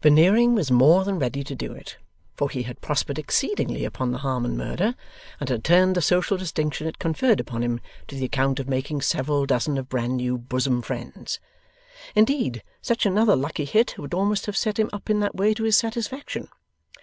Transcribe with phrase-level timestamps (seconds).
[0.00, 1.98] Veneering was more than ready to do it,
[2.34, 4.94] for he had prospered exceedingly upon the Harmon Murder,
[5.38, 7.78] and had turned the social distinction it conferred upon him
[8.08, 11.40] to the account of making several dozen of bran new bosom friends.
[12.14, 15.64] Indeed, such another lucky hit would almost have set him up in that way to
[15.64, 16.48] his satisfaction.